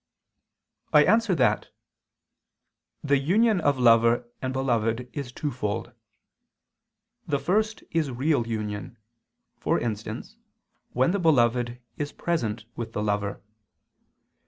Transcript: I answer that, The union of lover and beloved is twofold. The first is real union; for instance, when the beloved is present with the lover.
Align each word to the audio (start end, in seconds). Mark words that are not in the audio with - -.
I 0.93 1.03
answer 1.05 1.35
that, 1.35 1.69
The 3.03 3.19
union 3.19 3.61
of 3.61 3.77
lover 3.77 4.27
and 4.41 4.51
beloved 4.51 5.07
is 5.13 5.31
twofold. 5.31 5.93
The 7.27 7.37
first 7.37 7.83
is 7.91 8.09
real 8.09 8.47
union; 8.47 8.97
for 9.59 9.79
instance, 9.79 10.37
when 10.93 11.11
the 11.11 11.19
beloved 11.19 11.79
is 11.97 12.13
present 12.13 12.65
with 12.75 12.93
the 12.93 13.03
lover. 13.03 13.43